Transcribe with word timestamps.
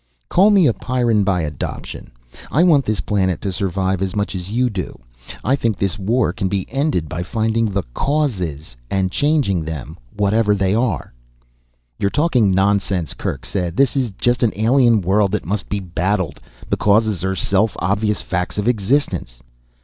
"Call 0.29 0.49
me 0.49 0.65
a 0.65 0.73
Pyrran 0.73 1.23
by 1.23 1.41
adoption. 1.41 2.09
I 2.51 2.63
want 2.63 2.85
this 2.85 3.01
planet 3.01 3.39
to 3.41 3.51
survive 3.51 4.01
as 4.01 4.15
much 4.15 4.33
as 4.33 4.49
you 4.49 4.67
do. 4.67 4.99
I 5.43 5.55
think 5.55 5.77
this 5.77 5.99
war 5.99 6.33
can 6.33 6.47
be 6.47 6.65
ended 6.71 7.07
by 7.07 7.21
finding 7.21 7.65
the 7.67 7.83
causes 7.93 8.75
and 8.89 9.11
changing 9.11 9.63
them, 9.63 9.99
whatever 10.17 10.55
they 10.55 10.73
are." 10.73 11.13
"You're 11.99 12.09
talking 12.09 12.49
nonsense," 12.49 13.13
Kerk 13.13 13.45
said. 13.45 13.77
"This 13.77 13.95
is 13.95 14.09
just 14.17 14.41
an 14.41 14.53
alien 14.55 15.01
world 15.01 15.31
that 15.33 15.45
must 15.45 15.69
be 15.69 15.79
battled. 15.79 16.39
The 16.67 16.77
causes 16.77 17.23
are 17.23 17.35
self 17.35 17.75
obvious 17.79 18.23
facts 18.23 18.57
of 18.57 18.67
existence." 18.67 19.43